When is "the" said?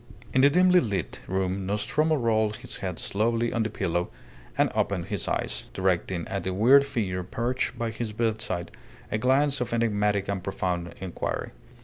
0.41-0.49, 3.61-3.69, 6.43-6.55